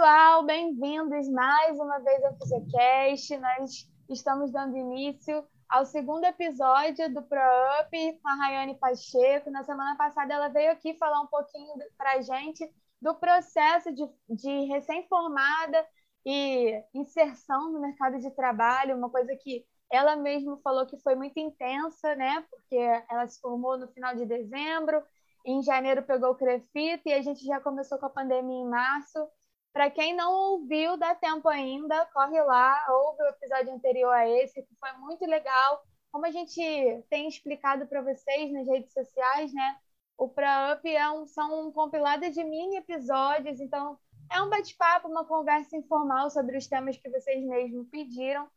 pessoal, 0.00 0.42
bem-vindos 0.44 1.28
mais 1.28 1.78
uma 1.78 1.98
vez 1.98 2.24
ao 2.24 2.34
FuseCast. 2.38 3.36
Nós 3.36 3.86
estamos 4.08 4.50
dando 4.50 4.74
início 4.74 5.46
ao 5.68 5.84
segundo 5.84 6.24
episódio 6.24 7.12
do 7.12 7.22
ProUp 7.22 8.18
com 8.22 8.28
a 8.30 8.34
Rayane 8.34 8.78
Pacheco. 8.78 9.50
Na 9.50 9.62
semana 9.62 9.98
passada, 9.98 10.32
ela 10.32 10.48
veio 10.48 10.72
aqui 10.72 10.94
falar 10.94 11.20
um 11.20 11.26
pouquinho 11.26 11.74
para 11.98 12.12
a 12.12 12.22
gente 12.22 12.66
do 12.98 13.14
processo 13.14 13.92
de, 13.92 14.08
de 14.30 14.64
recém-formada 14.72 15.86
e 16.24 16.82
inserção 16.94 17.70
no 17.70 17.78
mercado 17.78 18.18
de 18.20 18.30
trabalho, 18.30 18.96
uma 18.96 19.10
coisa 19.10 19.36
que 19.36 19.66
ela 19.92 20.16
mesma 20.16 20.58
falou 20.64 20.86
que 20.86 20.96
foi 20.96 21.14
muito 21.14 21.38
intensa, 21.38 22.14
né? 22.14 22.42
Porque 22.48 23.04
ela 23.10 23.28
se 23.28 23.38
formou 23.38 23.76
no 23.76 23.88
final 23.88 24.16
de 24.16 24.24
dezembro, 24.24 25.02
em 25.44 25.62
janeiro 25.62 26.02
pegou 26.02 26.30
o 26.30 26.36
Crefito 26.36 27.06
e 27.06 27.12
a 27.12 27.20
gente 27.20 27.44
já 27.44 27.60
começou 27.60 27.98
com 27.98 28.06
a 28.06 28.10
pandemia 28.10 28.62
em 28.62 28.66
março. 28.66 29.28
Para 29.72 29.90
quem 29.90 30.14
não 30.14 30.32
ouviu, 30.32 30.96
dá 30.96 31.14
tempo 31.14 31.48
ainda, 31.48 32.06
corre 32.06 32.42
lá, 32.42 32.84
ouve 32.88 33.22
o 33.22 33.28
episódio 33.28 33.72
anterior 33.72 34.12
a 34.12 34.28
esse, 34.28 34.62
que 34.62 34.74
foi 34.76 34.92
muito 34.94 35.24
legal. 35.26 35.84
Como 36.10 36.26
a 36.26 36.30
gente 36.30 36.60
tem 37.08 37.28
explicado 37.28 37.86
para 37.86 38.02
vocês 38.02 38.52
nas 38.52 38.66
redes 38.66 38.92
sociais, 38.92 39.52
né? 39.54 39.78
O 40.18 40.28
Pra 40.28 40.74
Up 40.74 40.88
é 40.88 41.10
um, 41.10 41.26
são 41.26 41.68
um 41.68 41.72
compilado 41.72 42.28
de 42.30 42.42
mini 42.42 42.76
episódios, 42.76 43.60
então 43.60 43.96
é 44.30 44.42
um 44.42 44.50
bate-papo, 44.50 45.08
uma 45.08 45.24
conversa 45.24 45.76
informal 45.76 46.30
sobre 46.30 46.58
os 46.58 46.66
temas 46.66 46.96
que 46.96 47.08
vocês 47.08 47.42
mesmos 47.44 47.88
pediram. 47.88 48.48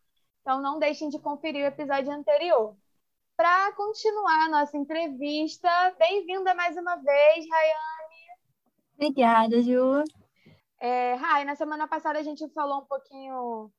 Então 0.41 0.61
não 0.61 0.79
deixem 0.79 1.09
de 1.09 1.19
conferir 1.19 1.63
o 1.63 1.67
episódio 1.67 2.11
anterior. 2.11 2.75
Para 3.37 3.71
continuar 3.73 4.45
a 4.45 4.49
nossa 4.49 4.77
entrevista, 4.77 5.69
bem-vinda 5.97 6.53
mais 6.53 6.75
uma 6.75 6.95
vez, 6.97 7.45
Rayane. 7.49 8.39
Obrigada, 8.95 9.61
Ju. 9.61 10.03
É, 10.83 11.13
Ray, 11.15 11.45
na 11.45 11.55
semana 11.55 11.87
passada 11.87 12.19
a 12.19 12.23
gente 12.23 12.45
falou 12.49 12.81
um 12.81 12.85
pouquinho 12.85 13.71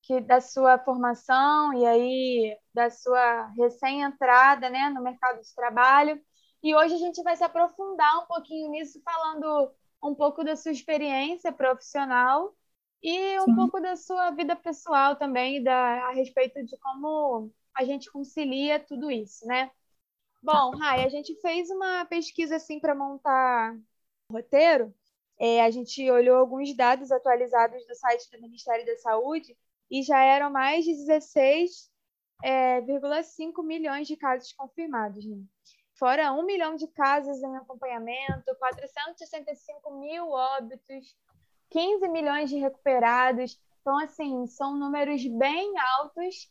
que, 0.00 0.20
da 0.20 0.40
sua 0.40 0.78
formação 0.78 1.74
e 1.74 1.84
aí 1.84 2.56
da 2.72 2.88
sua 2.88 3.48
recém-entrada 3.58 4.70
né, 4.70 4.88
no 4.90 5.02
mercado 5.02 5.42
de 5.42 5.52
trabalho. 5.56 6.22
E 6.62 6.72
hoje 6.72 6.94
a 6.94 6.98
gente 6.98 7.20
vai 7.24 7.36
se 7.36 7.42
aprofundar 7.42 8.22
um 8.22 8.26
pouquinho 8.26 8.70
nisso, 8.70 9.02
falando 9.04 9.72
um 10.00 10.14
pouco 10.14 10.44
da 10.44 10.54
sua 10.54 10.70
experiência 10.70 11.50
profissional 11.50 12.54
e 13.02 13.40
um 13.40 13.44
Sim. 13.46 13.56
pouco 13.56 13.80
da 13.80 13.96
sua 13.96 14.30
vida 14.30 14.54
pessoal 14.54 15.16
também, 15.16 15.64
da, 15.64 16.06
a 16.06 16.12
respeito 16.12 16.64
de 16.64 16.76
como 16.78 17.50
a 17.74 17.82
gente 17.84 18.08
concilia 18.12 18.78
tudo 18.78 19.10
isso, 19.10 19.44
né? 19.48 19.68
Bom, 20.40 20.70
Rai, 20.76 21.04
a 21.04 21.08
gente 21.08 21.34
fez 21.40 21.68
uma 21.70 22.04
pesquisa 22.04 22.54
assim 22.54 22.78
para 22.78 22.94
montar 22.94 23.76
o 24.28 24.34
roteiro. 24.34 24.94
É, 25.44 25.60
a 25.60 25.70
gente 25.72 26.08
olhou 26.08 26.36
alguns 26.36 26.72
dados 26.76 27.10
atualizados 27.10 27.84
do 27.88 27.96
site 27.96 28.30
do 28.30 28.40
Ministério 28.40 28.86
da 28.86 28.96
Saúde 28.98 29.56
e 29.90 30.00
já 30.04 30.22
eram 30.22 30.52
mais 30.52 30.84
de 30.84 30.92
16,5 30.92 31.88
é, 32.44 32.80
milhões 33.64 34.06
de 34.06 34.16
casos 34.16 34.52
confirmados. 34.52 35.26
Né? 35.26 35.42
Fora 35.98 36.32
um 36.32 36.44
milhão 36.46 36.76
de 36.76 36.86
casos 36.86 37.42
em 37.42 37.56
acompanhamento, 37.56 38.54
465 38.56 39.98
mil 39.98 40.30
óbitos, 40.30 41.16
15 41.70 42.06
milhões 42.06 42.48
de 42.48 42.58
recuperados. 42.58 43.60
Então, 43.80 43.98
assim, 43.98 44.46
são 44.46 44.78
números 44.78 45.26
bem 45.26 45.74
altos 45.98 46.48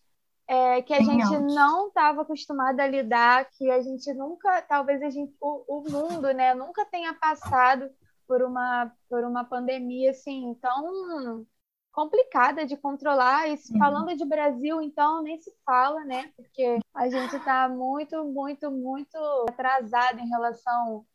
é, 0.49 0.81
que 0.81 0.93
a 0.93 0.97
bem 0.97 1.05
gente 1.05 1.33
altos. 1.33 1.55
não 1.55 1.87
estava 1.87 2.23
acostumada 2.23 2.83
a 2.83 2.87
lidar, 2.87 3.49
que 3.51 3.71
a 3.71 3.79
gente 3.79 4.13
nunca, 4.13 4.61
talvez 4.63 5.01
a 5.01 5.09
gente, 5.09 5.33
o, 5.39 5.77
o, 5.77 5.89
mundo, 5.89 6.33
né, 6.33 6.53
nunca 6.53 6.83
tenha 6.83 7.13
passado 7.13 7.89
por 8.31 8.41
uma, 8.43 8.89
por 9.09 9.25
uma 9.25 9.43
pandemia 9.43 10.11
assim 10.11 10.57
tão 10.61 11.45
complicada 11.91 12.65
de 12.65 12.77
controlar. 12.77 13.49
E 13.49 13.51
uhum. 13.51 13.77
falando 13.77 14.15
de 14.15 14.23
Brasil, 14.23 14.81
então, 14.81 15.21
nem 15.21 15.37
se 15.37 15.53
fala, 15.65 16.05
né? 16.05 16.31
Porque 16.37 16.79
a 16.93 17.09
gente 17.09 17.35
está 17.35 17.67
muito, 17.67 18.23
muito, 18.23 18.71
muito 18.71 19.17
atrasado 19.49 20.17
em 20.19 20.29
relação 20.29 21.05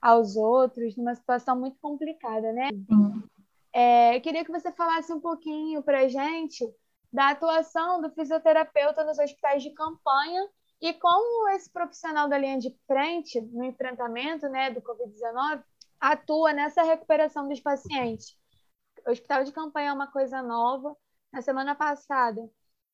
aos 0.00 0.36
outros, 0.36 0.96
numa 0.96 1.12
situação 1.16 1.58
muito 1.58 1.76
complicada, 1.82 2.52
né? 2.52 2.68
Uhum. 2.88 3.20
É, 3.72 4.16
eu 4.16 4.20
queria 4.20 4.44
que 4.44 4.52
você 4.52 4.70
falasse 4.70 5.12
um 5.12 5.20
pouquinho 5.20 5.82
para 5.82 6.06
gente 6.06 6.64
da 7.12 7.30
atuação 7.30 8.00
do 8.00 8.10
fisioterapeuta 8.10 9.02
nos 9.02 9.18
hospitais 9.18 9.64
de 9.64 9.70
campanha 9.70 10.48
e 10.80 10.94
como 10.94 11.48
esse 11.48 11.68
profissional 11.68 12.28
da 12.28 12.38
linha 12.38 12.58
de 12.60 12.72
frente 12.86 13.40
no 13.40 13.64
enfrentamento 13.64 14.48
né, 14.48 14.70
do 14.70 14.80
Covid-19 14.80 15.64
atua 16.00 16.52
nessa 16.52 16.82
recuperação 16.82 17.48
dos 17.48 17.60
pacientes. 17.60 18.36
O 19.06 19.10
hospital 19.10 19.44
de 19.44 19.52
campanha 19.52 19.90
é 19.90 19.92
uma 19.92 20.10
coisa 20.10 20.42
nova. 20.42 20.96
Na 21.32 21.42
semana 21.42 21.74
passada, 21.74 22.48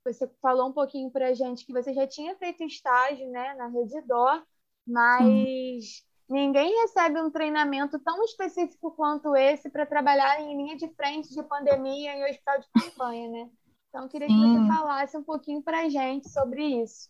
você 0.04 0.28
falou 0.42 0.68
um 0.68 0.72
pouquinho 0.72 1.10
para 1.10 1.28
a 1.28 1.34
gente 1.34 1.64
que 1.64 1.72
você 1.72 1.92
já 1.94 2.06
tinha 2.06 2.36
feito 2.36 2.62
estágio 2.64 3.28
né, 3.30 3.54
na 3.54 3.68
Redidor, 3.68 4.44
mas 4.86 6.04
Ninguém 6.28 6.80
recebe 6.82 7.20
um 7.20 7.30
treinamento 7.30 8.00
tão 8.00 8.22
específico 8.24 8.90
quanto 8.90 9.36
esse 9.36 9.70
para 9.70 9.86
trabalhar 9.86 10.40
em 10.40 10.56
linha 10.56 10.76
de 10.76 10.88
frente 10.94 11.32
de 11.32 11.42
pandemia 11.44 12.14
em 12.14 12.24
hospital 12.28 12.58
de 12.58 12.66
campanha, 12.72 13.30
né? 13.30 13.50
Então, 13.88 14.02
eu 14.02 14.08
queria 14.08 14.28
Sim. 14.28 14.34
que 14.34 14.48
você 14.48 14.66
falasse 14.66 15.16
um 15.16 15.22
pouquinho 15.22 15.62
para 15.62 15.82
a 15.82 15.88
gente 15.88 16.28
sobre 16.28 16.82
isso. 16.82 17.08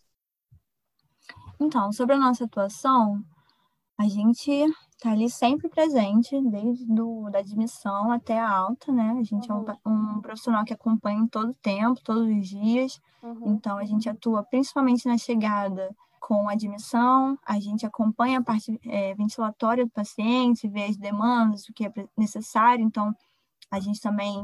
Então, 1.59 1.91
sobre 1.91 2.13
a 2.13 2.19
nossa 2.19 2.45
atuação, 2.45 3.19
a 3.97 4.07
gente 4.07 4.51
está 4.91 5.11
ali 5.11 5.29
sempre 5.29 5.69
presente, 5.69 6.39
desde 6.49 6.85
do, 6.85 7.29
da 7.29 7.39
admissão 7.39 8.11
até 8.11 8.39
a 8.39 8.49
alta, 8.49 8.91
né? 8.91 9.15
A 9.19 9.23
gente 9.23 9.51
uhum. 9.51 9.65
é 9.67 9.89
um, 9.89 10.17
um, 10.17 10.21
profissional 10.21 10.63
que 10.63 10.73
acompanha 10.73 11.19
em 11.19 11.27
todo 11.27 11.49
o 11.49 11.55
tempo, 11.55 11.99
todos 12.03 12.27
os 12.27 12.47
dias. 12.47 12.99
Uhum. 13.23 13.53
Então, 13.53 13.77
a 13.77 13.85
gente 13.85 14.07
atua 14.07 14.43
principalmente 14.43 15.07
na 15.07 15.17
chegada 15.17 15.95
com 16.19 16.49
admissão, 16.49 17.37
a 17.45 17.59
gente 17.59 17.85
acompanha 17.85 18.39
a 18.39 18.43
parte 18.43 18.79
é, 18.85 19.15
ventilatória 19.15 19.85
do 19.85 19.91
paciente, 19.91 20.67
vê 20.67 20.83
as 20.85 20.97
demandas, 20.97 21.67
o 21.69 21.73
que 21.73 21.85
é 21.85 21.93
necessário, 22.17 22.83
então 22.83 23.15
a 23.71 23.79
gente 23.79 24.01
também 24.01 24.35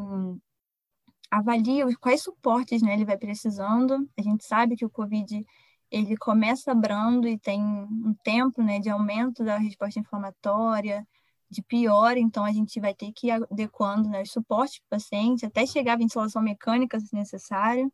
avalia 1.29 1.85
quais 1.99 2.21
suportes 2.21 2.81
né, 2.81 2.93
ele 2.93 3.05
vai 3.05 3.17
precisando. 3.17 4.07
A 4.17 4.21
gente 4.21 4.45
sabe 4.45 4.75
que 4.75 4.85
o 4.85 4.89
COVID 4.89 5.45
ele 5.93 6.17
começa 6.17 6.73
brando 6.73 7.27
e 7.27 7.37
tem 7.37 7.61
um 7.63 8.15
tempo 8.23 8.63
né, 8.63 8.79
de 8.79 8.89
aumento 8.89 9.43
da 9.43 9.57
resposta 9.57 9.99
inflamatória, 9.99 11.07
de 11.51 11.61
pior, 11.61 12.17
então 12.17 12.43
a 12.43 12.51
gente 12.51 12.79
vai 12.79 12.95
ter 12.95 13.11
que 13.11 13.27
ir 13.27 13.31
adequando 13.31 14.09
né, 14.09 14.23
os 14.23 14.31
suportes 14.31 14.79
para 14.79 14.97
o 14.97 14.99
paciente 14.99 15.45
até 15.45 15.67
chegar 15.67 15.93
à 15.93 15.97
ventilação 15.97 16.41
mecânica 16.41 16.99
se 16.99 17.13
necessário. 17.13 17.93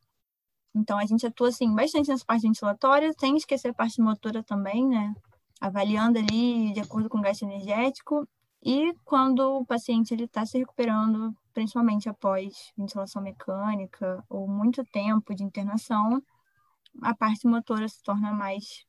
Então, 0.73 0.97
a 0.97 1.05
gente 1.05 1.27
atua, 1.27 1.49
assim, 1.49 1.75
bastante 1.75 2.09
nessa 2.09 2.23
parte 2.23 2.43
ventilatória, 2.43 3.11
sem 3.19 3.35
esquecer 3.35 3.69
a 3.69 3.73
parte 3.73 3.99
motora 3.99 4.41
também, 4.43 4.87
né? 4.87 5.13
Avaliando 5.59 6.19
ali 6.19 6.71
de 6.71 6.79
acordo 6.79 7.09
com 7.09 7.17
o 7.17 7.21
gasto 7.21 7.43
energético 7.43 8.25
e 8.63 8.93
quando 9.03 9.39
o 9.57 9.65
paciente 9.65 10.13
está 10.13 10.45
se 10.45 10.57
recuperando, 10.57 11.35
principalmente 11.53 12.07
após 12.07 12.71
ventilação 12.77 13.21
mecânica 13.21 14.23
ou 14.29 14.47
muito 14.47 14.85
tempo 14.85 15.35
de 15.35 15.43
internação, 15.43 16.21
a 17.01 17.15
parte 17.15 17.47
motora 17.47 17.87
se 17.87 18.01
torna 18.03 18.31
mais 18.31 18.85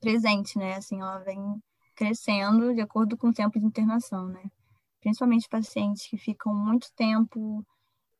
presente, 0.00 0.58
né? 0.58 0.74
Assim, 0.74 1.00
ela 1.00 1.18
vem 1.18 1.62
crescendo 1.94 2.74
de 2.74 2.80
acordo 2.80 3.16
com 3.16 3.28
o 3.28 3.32
tempo 3.32 3.58
de 3.58 3.66
internação, 3.66 4.28
né? 4.28 4.42
Principalmente 5.00 5.48
pacientes 5.48 6.06
que 6.06 6.18
ficam 6.18 6.54
muito 6.54 6.92
tempo 6.94 7.64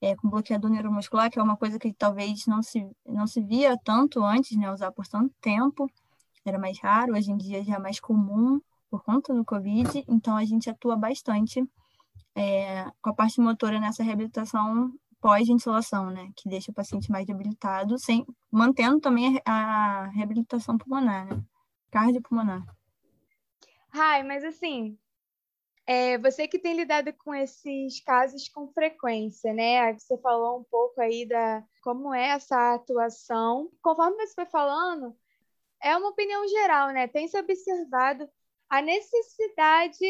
é, 0.01 0.15
com 0.17 0.29
bloqueador 0.29 0.71
neuromuscular, 0.71 1.31
que 1.31 1.39
é 1.39 1.43
uma 1.43 1.57
coisa 1.57 1.79
que 1.79 1.93
talvez 1.93 2.47
não 2.47 2.63
se, 2.63 2.89
não 3.05 3.27
se 3.27 3.43
via 3.43 3.77
tanto 3.83 4.23
antes, 4.23 4.57
né, 4.57 4.71
usar 4.71 4.93
por 4.93 5.07
tanto 5.07 5.35
tempo, 5.41 5.91
era 6.45 6.59
mais 6.59 6.79
raro, 6.81 7.15
hoje 7.15 7.31
em 7.31 7.37
dia 7.37 7.65
já 7.65 7.75
é 7.77 7.79
mais 7.79 7.99
comum 7.99 8.61
por 8.89 9.03
conta 9.03 9.35
do 9.35 9.45
Covid, 9.45 10.05
então 10.09 10.37
a 10.37 10.45
gente 10.45 10.71
atua 10.71 10.97
bastante 10.97 11.65
é, 12.35 12.85
com 13.03 13.11
a 13.11 13.15
parte 13.15 13.41
motora 13.41 13.81
nessa 13.81 14.03
reabilitação 14.03 14.93
pós-ventilação, 15.21 16.11
né, 16.11 16.31
que 16.37 16.49
deixa 16.49 16.71
o 16.71 16.75
paciente 16.75 17.11
mais 17.11 17.27
debilitado, 17.27 17.99
sem, 17.99 18.25
mantendo 18.51 19.01
também 19.01 19.41
a, 19.45 19.53
a 19.53 20.07
reabilitação 20.09 20.79
pulmonar, 20.79 21.27
né, 21.27 21.43
cardiopulmonar. 21.91 22.65
Rai, 23.89 24.23
mas 24.23 24.45
assim, 24.45 24.99
é, 25.87 26.19
você 26.19 26.49
que 26.49 26.59
tem 26.59 26.75
lidado 26.75 27.13
com 27.15 27.33
esses 27.33 28.01
casos 28.01 28.49
com 28.49 28.69
frequência, 28.73 29.53
né? 29.55 29.95
Você 29.95 30.19
falou 30.19 30.59
um 30.59 30.65
pouco 30.65 31.01
aí 31.01 31.25
da 31.27 31.65
como 31.81 32.13
é 32.13 32.31
essa 32.31 32.75
atuação. 32.75 33.71
Conforme 33.81 34.17
você 34.17 34.35
foi 34.35 34.47
falando, 34.47 35.17
é 35.81 35.97
uma 35.97 36.09
opinião 36.09 36.47
geral, 36.49 36.91
né? 36.91 37.07
Tem 37.07 37.29
se 37.29 37.39
observado 37.39 38.29
a 38.69 38.83
necessidade 38.83 40.05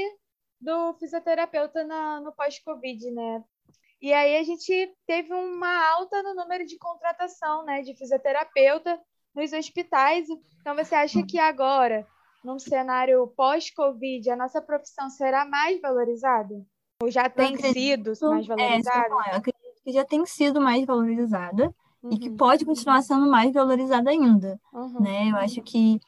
do 0.59 0.95
fisioterapeuta 0.95 1.85
na, 1.85 2.21
no 2.21 2.33
pós-Covid, 2.33 3.11
né? 3.11 3.45
E 4.01 4.13
aí 4.13 4.37
a 4.37 4.43
gente 4.43 4.95
teve 5.07 5.33
uma 5.33 5.91
alta 5.93 6.23
no 6.23 6.35
número 6.35 6.67
de 6.67 6.79
contratação, 6.79 7.65
né, 7.65 7.83
de 7.83 7.95
fisioterapeuta 7.95 9.01
nos 9.35 9.53
hospitais. 9.53 10.27
Então 10.61 10.75
você 10.75 10.95
acha 10.95 11.23
que 11.25 11.39
agora 11.39 12.07
num 12.47 12.59
cenário 12.61 13.27
pós-Covid, 13.37 14.31
a 14.31 14.37
nossa 14.37 14.63
profissão 14.63 15.11
será 15.11 15.45
mais 15.45 15.81
valorizada? 15.81 16.55
Ou 17.03 17.11
já 17.11 17.29
tem 17.29 17.55
acredito, 17.55 18.15
sido 18.15 18.31
mais 18.31 18.47
valorizada? 18.47 19.07
É, 19.07 19.33
eu 19.33 19.37
acredito 19.37 19.83
que 19.85 19.93
já 19.93 20.05
tem 20.05 20.25
sido 20.25 20.61
mais 20.61 20.87
valorizada 20.87 21.75
uhum. 22.03 22.13
e 22.13 22.19
que 22.19 22.29
uhum. 22.29 22.37
pode 22.37 22.65
continuar 22.65 23.03
sendo 23.03 23.27
mais 23.29 23.53
valorizada 23.53 24.11
ainda, 24.11 24.59
uhum. 24.73 25.01
né? 25.01 25.31
Eu 25.31 25.37
acho 25.37 25.61
que 25.63 25.99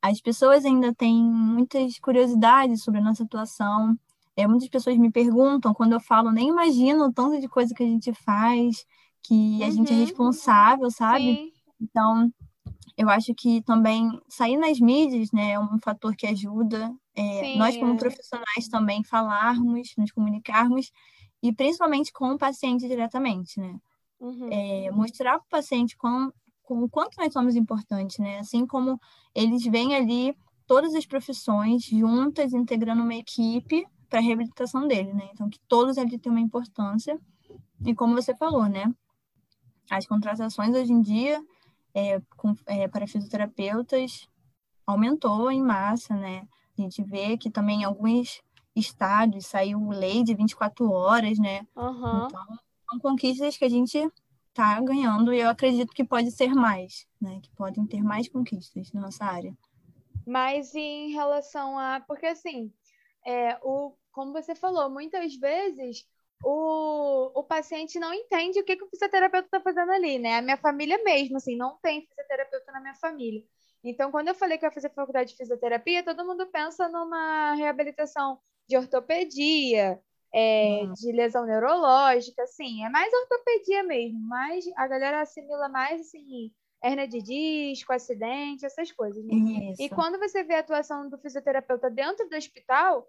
as 0.00 0.20
pessoas 0.20 0.64
ainda 0.64 0.94
têm 0.94 1.14
muitas 1.14 1.98
curiosidades 1.98 2.82
sobre 2.82 3.00
a 3.00 3.04
nossa 3.04 3.24
atuação. 3.24 3.96
É, 4.38 4.46
muitas 4.46 4.68
pessoas 4.68 4.96
me 4.96 5.10
perguntam, 5.10 5.74
quando 5.74 5.94
eu 5.94 6.00
falo, 6.00 6.30
nem 6.30 6.46
imagino 6.46 7.06
o 7.06 7.12
tanto 7.12 7.40
de 7.40 7.48
coisa 7.48 7.74
que 7.74 7.82
a 7.82 7.86
gente 7.86 8.12
faz, 8.12 8.86
que 9.20 9.60
a 9.64 9.66
uhum. 9.66 9.72
gente 9.72 9.90
é 9.90 9.96
uhum. 9.96 10.04
responsável, 10.04 10.88
sabe? 10.92 11.34
Sim. 11.34 11.52
Então, 11.80 12.32
eu 12.96 13.10
acho 13.10 13.34
que 13.34 13.60
também 13.62 14.08
sair 14.28 14.56
nas 14.56 14.78
mídias 14.78 15.32
né, 15.32 15.54
é 15.54 15.58
um 15.58 15.76
fator 15.80 16.14
que 16.14 16.24
ajuda. 16.24 16.94
É, 17.16 17.56
nós, 17.56 17.76
como 17.76 17.94
é. 17.94 17.96
profissionais, 17.96 18.68
também 18.70 19.02
falarmos, 19.02 19.88
nos 19.98 20.12
comunicarmos, 20.12 20.92
e 21.42 21.52
principalmente 21.52 22.12
com 22.12 22.30
o 22.30 22.38
paciente 22.38 22.86
diretamente, 22.86 23.58
né? 23.58 23.76
Uhum. 24.20 24.48
É, 24.52 24.88
mostrar 24.92 25.32
para 25.40 25.46
o 25.46 25.50
paciente 25.50 25.96
com, 25.96 26.30
com 26.62 26.84
o 26.84 26.88
quanto 26.88 27.16
nós 27.18 27.32
somos 27.32 27.56
importantes, 27.56 28.18
né? 28.18 28.38
Assim 28.38 28.64
como 28.64 29.00
eles 29.34 29.64
veem 29.64 29.96
ali 29.96 30.32
todas 30.64 30.94
as 30.94 31.04
profissões 31.04 31.82
juntas, 31.86 32.52
integrando 32.52 33.02
uma 33.02 33.16
equipe 33.16 33.84
para 34.08 34.18
a 34.18 34.22
reabilitação 34.22 34.86
dele, 34.86 35.12
né? 35.12 35.28
Então, 35.32 35.48
que 35.48 35.60
todos 35.68 35.98
ali 35.98 36.18
têm 36.18 36.32
uma 36.32 36.40
importância. 36.40 37.18
E 37.84 37.94
como 37.94 38.14
você 38.14 38.34
falou, 38.34 38.66
né? 38.66 38.92
As 39.90 40.06
contratações 40.06 40.74
hoje 40.74 40.92
em 40.92 41.00
dia 41.00 41.42
é, 41.94 42.20
com, 42.36 42.54
é, 42.66 42.86
para 42.88 43.06
fisioterapeutas 43.06 44.28
aumentou 44.86 45.50
em 45.50 45.62
massa, 45.62 46.14
né? 46.14 46.46
A 46.78 46.82
gente 46.82 47.02
vê 47.02 47.36
que 47.36 47.50
também 47.50 47.82
em 47.82 47.84
alguns 47.84 48.40
estados 48.74 49.46
saiu 49.46 49.88
lei 49.90 50.22
de 50.22 50.34
24 50.34 50.90
horas, 50.90 51.38
né? 51.38 51.66
Uhum. 51.76 52.26
Então, 52.26 52.58
são 52.88 52.98
conquistas 53.00 53.56
que 53.56 53.64
a 53.64 53.68
gente 53.68 53.98
está 54.48 54.80
ganhando 54.80 55.32
e 55.32 55.40
eu 55.40 55.48
acredito 55.48 55.92
que 55.92 56.04
pode 56.04 56.30
ser 56.30 56.54
mais, 56.54 57.06
né? 57.20 57.40
Que 57.42 57.50
podem 57.50 57.86
ter 57.86 58.02
mais 58.02 58.28
conquistas 58.28 58.92
na 58.92 59.02
nossa 59.02 59.24
área. 59.24 59.56
Mas 60.26 60.74
em 60.74 61.12
relação 61.12 61.78
a. 61.78 62.00
Porque 62.00 62.26
assim, 62.26 62.72
é, 63.26 63.58
o, 63.62 63.94
como 64.12 64.32
você 64.32 64.54
falou, 64.54 64.90
muitas 64.90 65.34
vezes 65.36 66.04
o, 66.44 67.40
o 67.40 67.44
paciente 67.44 67.98
não 67.98 68.12
entende 68.12 68.60
o 68.60 68.64
que, 68.64 68.76
que 68.76 68.84
o 68.84 68.88
fisioterapeuta 68.88 69.46
está 69.46 69.60
fazendo 69.60 69.90
ali, 69.92 70.18
né? 70.18 70.38
A 70.38 70.42
minha 70.42 70.56
família 70.56 71.02
mesmo, 71.02 71.36
assim, 71.36 71.56
não 71.56 71.78
tem 71.82 72.06
fisioterapeuta 72.06 72.72
na 72.72 72.80
minha 72.80 72.94
família. 72.94 73.42
Então, 73.82 74.10
quando 74.10 74.28
eu 74.28 74.34
falei 74.34 74.58
que 74.58 74.64
eu 74.64 74.68
ia 74.68 74.74
fazer 74.74 74.92
faculdade 74.92 75.30
de 75.30 75.36
fisioterapia, 75.36 76.04
todo 76.04 76.24
mundo 76.24 76.46
pensa 76.46 76.88
numa 76.88 77.54
reabilitação 77.54 78.38
de 78.68 78.76
ortopedia, 78.76 80.00
é, 80.34 80.82
hum. 80.84 80.92
de 80.92 81.12
lesão 81.12 81.46
neurológica, 81.46 82.42
assim, 82.42 82.84
é 82.84 82.88
mais 82.90 83.12
ortopedia 83.12 83.82
mesmo, 83.84 84.20
mas 84.28 84.64
a 84.76 84.86
galera 84.86 85.20
assimila 85.22 85.68
mais, 85.68 86.00
assim, 86.00 86.52
hernia 86.82 87.08
de 87.08 87.20
disco, 87.20 87.92
acidente, 87.92 88.64
essas 88.64 88.92
coisas. 88.92 89.24
Né? 89.24 89.74
E 89.78 89.88
quando 89.88 90.18
você 90.18 90.42
vê 90.42 90.54
a 90.54 90.60
atuação 90.60 91.08
do 91.08 91.18
fisioterapeuta 91.18 91.90
dentro 91.90 92.28
do 92.28 92.36
hospital, 92.36 93.08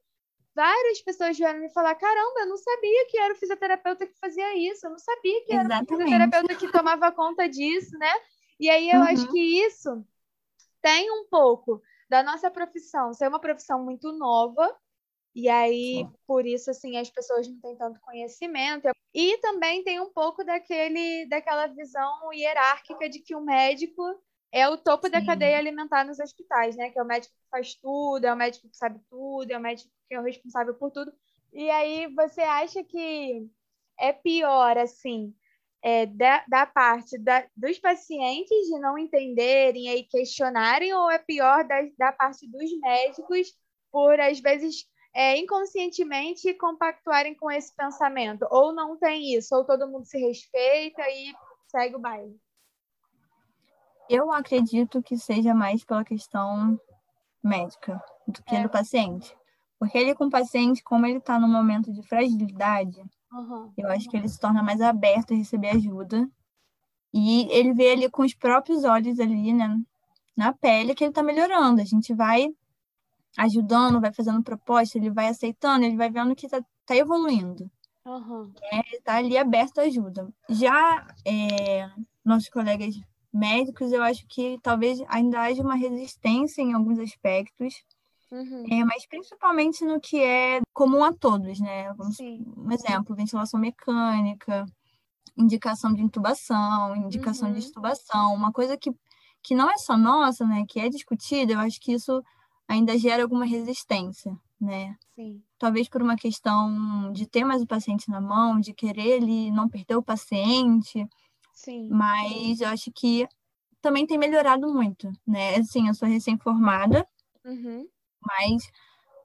várias 0.55 1.01
pessoas 1.01 1.37
vieram 1.37 1.59
me 1.59 1.69
falar: 1.69 1.95
caramba, 1.95 2.41
eu 2.41 2.47
não 2.47 2.57
sabia 2.57 3.07
que 3.07 3.17
era 3.17 3.33
o 3.33 3.37
fisioterapeuta 3.37 4.07
que 4.07 4.19
fazia 4.19 4.57
isso, 4.57 4.85
eu 4.85 4.91
não 4.91 4.99
sabia 4.99 5.45
que 5.45 5.53
era 5.53 5.63
Exatamente. 5.63 5.93
o 5.93 5.97
fisioterapeuta 5.97 6.55
que 6.55 6.71
tomava 6.71 7.11
conta 7.11 7.47
disso, 7.47 7.97
né? 7.97 8.11
E 8.59 8.69
aí 8.69 8.89
eu 8.89 8.99
uhum. 8.99 9.07
acho 9.07 9.31
que 9.31 9.39
isso 9.39 10.05
tem 10.81 11.09
um 11.11 11.27
pouco 11.29 11.81
da 12.09 12.23
nossa 12.23 12.49
profissão 12.49 13.13
ser 13.13 13.27
uma 13.27 13.39
profissão 13.39 13.83
muito 13.83 14.11
nova, 14.11 14.75
e 15.41 15.49
aí, 15.49 16.03
Sim. 16.03 16.13
por 16.27 16.45
isso, 16.45 16.69
assim, 16.71 16.97
as 16.97 17.09
pessoas 17.09 17.47
não 17.47 17.59
têm 17.59 17.75
tanto 17.75 17.99
conhecimento. 18.01 18.89
E 19.13 19.37
também 19.39 19.83
tem 19.83 19.99
um 19.99 20.11
pouco 20.11 20.43
daquele, 20.43 21.25
daquela 21.27 21.67
visão 21.67 22.31
hierárquica 22.33 23.09
de 23.09 23.19
que 23.19 23.35
o 23.35 23.41
médico 23.41 24.03
é 24.51 24.67
o 24.67 24.77
topo 24.77 25.07
Sim. 25.07 25.11
da 25.11 25.25
cadeia 25.25 25.57
alimentar 25.57 26.03
nos 26.03 26.19
hospitais, 26.19 26.75
né? 26.75 26.89
Que 26.89 26.99
é 26.99 27.03
o 27.03 27.05
médico 27.05 27.33
que 27.33 27.49
faz 27.49 27.75
tudo, 27.75 28.25
é 28.25 28.33
o 28.33 28.37
médico 28.37 28.69
que 28.69 28.77
sabe 28.77 28.99
tudo, 29.09 29.49
é 29.51 29.57
o 29.57 29.61
médico 29.61 29.89
que 30.07 30.15
é 30.15 30.19
o 30.19 30.23
responsável 30.23 30.73
por 30.75 30.91
tudo. 30.91 31.11
E 31.53 31.69
aí 31.69 32.07
você 32.13 32.41
acha 32.41 32.83
que 32.83 33.47
é 33.99 34.13
pior, 34.13 34.77
assim, 34.77 35.33
é, 35.81 36.05
da, 36.05 36.43
da 36.47 36.65
parte 36.65 37.17
da, 37.17 37.45
dos 37.55 37.79
pacientes 37.79 38.67
de 38.67 38.79
não 38.79 38.97
entenderem 38.97 39.89
e 39.89 40.03
questionarem, 40.03 40.93
ou 40.93 41.09
é 41.09 41.17
pior 41.17 41.65
da, 41.67 41.81
da 41.97 42.11
parte 42.11 42.47
dos 42.49 42.69
médicos 42.79 43.53
por, 43.91 44.19
às 44.19 44.39
vezes, 44.39 44.85
é, 45.13 45.37
inconscientemente 45.37 46.53
compactuarem 46.55 47.35
com 47.35 47.49
esse 47.49 47.75
pensamento? 47.75 48.47
Ou 48.49 48.73
não 48.73 48.97
tem 48.97 49.35
isso, 49.35 49.55
ou 49.55 49.65
todo 49.65 49.87
mundo 49.87 50.05
se 50.05 50.17
respeita 50.19 51.01
e 51.09 51.33
segue 51.67 51.95
o 51.95 51.99
baile? 51.99 52.39
Eu 54.09 54.31
acredito 54.31 55.03
que 55.03 55.17
seja 55.17 55.53
mais 55.53 55.83
pela 55.83 56.03
questão 56.03 56.79
médica 57.43 58.01
do 58.27 58.43
que 58.43 58.55
é. 58.55 58.63
do 58.63 58.69
paciente. 58.69 59.35
Porque 59.79 59.97
ele 59.97 60.15
com 60.15 60.25
o 60.25 60.29
paciente, 60.29 60.83
como 60.83 61.05
ele 61.05 61.19
está 61.19 61.39
num 61.39 61.47
momento 61.47 61.91
de 61.93 62.03
fragilidade, 62.03 62.99
uhum. 63.31 63.71
eu 63.77 63.89
acho 63.89 64.09
que 64.09 64.17
ele 64.17 64.27
se 64.27 64.39
torna 64.39 64.61
mais 64.61 64.81
aberto 64.81 65.33
a 65.33 65.37
receber 65.37 65.69
ajuda. 65.69 66.27
E 67.13 67.47
ele 67.49 67.73
vê 67.73 67.91
ali 67.91 68.09
com 68.09 68.23
os 68.23 68.33
próprios 68.33 68.83
olhos 68.83 69.19
ali, 69.19 69.53
né, 69.53 69.75
na 70.35 70.53
pele, 70.53 70.93
que 70.93 71.03
ele 71.03 71.11
está 71.11 71.23
melhorando. 71.23 71.81
A 71.81 71.85
gente 71.85 72.13
vai 72.13 72.49
ajudando, 73.37 74.01
vai 74.01 74.13
fazendo 74.13 74.43
proposta, 74.43 74.97
ele 74.97 75.09
vai 75.09 75.27
aceitando, 75.27 75.85
ele 75.85 75.97
vai 75.97 76.09
vendo 76.09 76.35
que 76.35 76.45
está 76.45 76.61
tá 76.85 76.95
evoluindo. 76.95 77.69
Uhum. 78.05 78.51
É, 78.71 78.95
está 78.95 79.17
ali 79.17 79.37
aberto 79.37 79.79
à 79.79 79.83
ajuda. 79.83 80.27
Já 80.49 81.07
é, 81.25 81.89
nossos 82.25 82.49
colegas 82.49 82.95
médicos, 83.31 83.91
eu 83.91 84.01
acho 84.01 84.25
que 84.27 84.57
talvez 84.63 84.99
ainda 85.07 85.41
haja 85.41 85.61
uma 85.61 85.75
resistência 85.75 86.61
em 86.61 86.73
alguns 86.73 86.97
aspectos, 86.97 87.83
uhum. 88.31 88.65
é, 88.71 88.83
mas 88.83 89.05
principalmente 89.07 89.85
no 89.85 89.99
que 89.99 90.19
é 90.21 90.59
comum 90.73 91.03
a 91.03 91.13
todos, 91.13 91.59
né? 91.59 91.93
Vamos, 91.93 92.17
um 92.19 92.71
exemplo, 92.71 93.15
ventilação 93.15 93.59
mecânica, 93.59 94.65
indicação 95.37 95.93
de 95.93 96.01
intubação, 96.01 96.95
indicação 96.95 97.49
uhum. 97.49 97.53
de 97.53 97.59
extubação, 97.59 98.33
uma 98.33 98.51
coisa 98.51 98.75
que, 98.75 98.91
que 99.43 99.53
não 99.53 99.69
é 99.69 99.77
só 99.77 99.95
nossa, 99.95 100.45
né? 100.45 100.65
Que 100.67 100.79
é 100.79 100.89
discutida, 100.89 101.53
eu 101.53 101.59
acho 101.59 101.79
que 101.79 101.93
isso 101.93 102.23
ainda 102.69 102.97
gera 102.97 103.23
alguma 103.23 103.45
resistência, 103.45 104.37
né? 104.61 104.95
Sim. 105.15 105.43
Talvez 105.57 105.89
por 105.89 106.01
uma 106.01 106.15
questão 106.15 107.11
de 107.11 107.27
ter 107.27 107.43
mais 107.43 107.61
o 107.61 107.67
paciente 107.67 108.09
na 108.09 108.21
mão, 108.21 108.61
de 108.61 108.73
querer 108.73 109.21
ele 109.21 109.51
não 109.51 109.67
perder 109.67 109.97
o 109.97 110.03
paciente, 110.03 111.05
Sim. 111.59 111.89
Mas 111.89 112.61
eu 112.61 112.69
acho 112.69 112.89
que 112.89 113.27
também 113.81 114.07
tem 114.07 114.17
melhorado 114.17 114.73
muito, 114.73 115.11
né? 115.27 115.55
Assim, 115.55 115.89
eu 115.89 115.93
sou 115.93 116.07
recém-formada, 116.07 117.05
uhum. 117.43 117.85
mas 118.21 118.71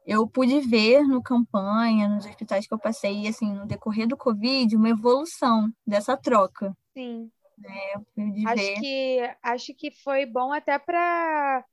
eu 0.05 0.27
pude 0.27 0.59
ver 0.59 1.05
no 1.05 1.23
campanha, 1.23 2.09
nos 2.09 2.27
hospitais 2.27 2.67
que 2.67 2.75
eu 2.75 2.79
passei, 2.79 3.29
assim, 3.29 3.53
no 3.53 3.67
decorrer 3.67 4.09
do 4.09 4.17
Covid, 4.17 4.75
uma 4.75 4.89
evolução 4.89 5.73
dessa 5.87 6.17
troca. 6.17 6.77
Sim. 6.93 7.31
Né? 7.57 8.45
acho, 8.49 8.57
ver... 8.57 8.81
que, 8.81 9.37
acho 9.41 9.75
que 9.75 9.91
foi 9.93 10.27
bom 10.27 10.53
até 10.53 10.77
para 10.77 11.65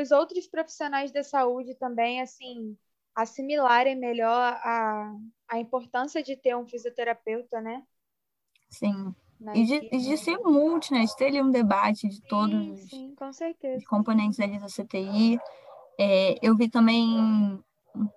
os 0.00 0.10
outros 0.10 0.46
profissionais 0.46 1.12
da 1.12 1.22
saúde 1.22 1.74
também, 1.74 2.20
assim, 2.20 2.76
assimilarem 3.14 3.96
melhor 3.96 4.58
a, 4.62 5.14
a 5.48 5.58
importância 5.58 6.22
de 6.22 6.36
ter 6.36 6.56
um 6.56 6.66
fisioterapeuta, 6.66 7.60
né? 7.60 7.82
Sim. 8.68 9.14
E 9.54 9.64
de, 9.64 9.88
e 9.92 9.98
de, 9.98 10.16
ser 10.16 10.38
multi, 10.38 10.92
né? 10.92 11.04
De 11.04 11.16
ter 11.16 11.26
ali 11.26 11.42
um 11.42 11.50
debate 11.50 12.08
de 12.08 12.20
todos 12.22 12.80
sim, 12.88 13.14
sim, 13.32 13.76
os 13.76 13.84
componentes 13.84 14.40
ali 14.40 14.58
da 14.58 14.66
CTI. 14.66 15.38
É, 15.98 16.38
eu 16.42 16.56
vi 16.56 16.68
também 16.68 17.62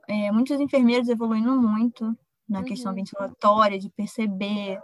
é, 0.08 0.32
muitos 0.32 0.60
enfermeiros 0.60 1.10
evoluindo 1.10 1.60
muito 1.62 2.18
na 2.48 2.60
uhum. 2.60 2.66
questão 2.66 2.94
ventilatória, 2.94 3.78
de 3.78 3.90
perceber, 3.90 4.80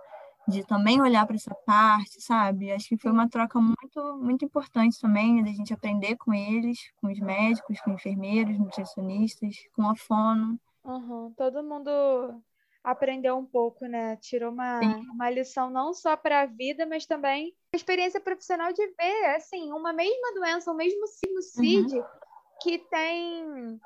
de 0.48 0.66
também 0.66 1.02
olhar 1.02 1.26
para 1.26 1.36
essa 1.36 1.56
parte, 1.66 2.22
sabe? 2.22 2.72
Acho 2.72 2.90
que 2.90 2.98
foi 2.98 3.12
uma 3.12 3.30
troca 3.30 3.60
muito, 3.60 4.18
muito 4.18 4.46
importante 4.46 5.00
também, 5.00 5.36
né, 5.36 5.44
da 5.44 5.56
gente 5.56 5.74
aprender 5.74 6.18
com 6.18 6.34
eles, 6.34 6.80
com 7.00 7.08
os 7.08 7.20
médicos, 7.20 7.80
com 7.82 7.92
enfermeiros, 7.92 8.60
nutricionistas, 8.60 9.56
com 9.74 9.90
a 9.90 9.96
fono. 9.96 10.60
Uhum. 10.84 11.34
Todo 11.38 11.64
mundo 11.64 11.90
aprendeu 12.84 13.38
um 13.38 13.46
pouco, 13.46 13.86
né? 13.86 14.18
Tirou 14.18 14.52
uma, 14.52 14.82
uma 15.14 15.30
lição 15.30 15.70
não 15.70 15.94
só 15.94 16.18
para 16.18 16.42
a 16.42 16.46
vida, 16.46 16.86
mas 16.86 17.06
também 17.06 17.56
a 17.74 17.78
experiência 17.78 18.20
profissional 18.20 18.74
de 18.74 18.86
ver, 18.88 19.36
assim, 19.36 19.72
uma 19.72 19.94
mesma 19.94 20.34
doença, 20.34 20.72
o 20.72 20.76
mesmo 20.76 21.08
sinucide 21.08 21.98
uhum. 21.98 22.06
que 22.62 22.80
tem 22.80 23.80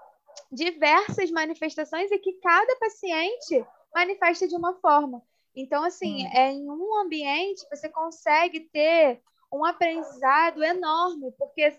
diversas 0.52 1.30
manifestações 1.30 2.12
e 2.12 2.18
que 2.18 2.34
cada 2.42 2.76
paciente 2.78 3.64
manifesta 3.94 4.48
de 4.48 4.56
uma 4.56 4.74
forma. 4.76 5.22
Então, 5.60 5.84
assim, 5.84 6.24
uhum. 6.24 6.32
é 6.34 6.52
em 6.52 6.70
um 6.70 7.00
ambiente 7.00 7.66
você 7.68 7.90
consegue 7.90 8.60
ter 8.72 9.24
um 9.52 9.66
aprendizado 9.66 10.64
enorme, 10.64 11.32
porque 11.36 11.76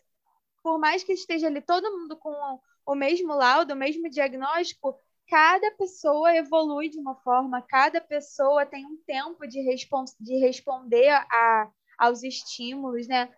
por 0.64 0.80
mais 0.80 1.04
que 1.04 1.12
esteja 1.12 1.47
ali 1.47 1.61
todo 1.61 1.97
mundo 1.97 2.16
com 2.16 2.58
o 2.85 2.94
mesmo 2.97 3.32
laudo, 3.35 3.75
o 3.75 3.76
mesmo 3.76 4.11
diagnóstico, 4.11 4.99
cada 5.28 5.70
pessoa 5.76 6.35
evolui 6.35 6.88
de 6.88 6.99
uma 6.99 7.14
forma, 7.23 7.62
cada 7.62 8.00
pessoa 8.00 8.66
tem 8.66 8.85
um 8.85 8.97
tempo 9.06 9.47
de, 9.47 9.61
respons 9.61 10.16
de 10.18 10.38
responder 10.38 11.11
a, 11.11 11.70
aos 11.99 12.25
estímulos, 12.25 13.06
né? 13.06 13.32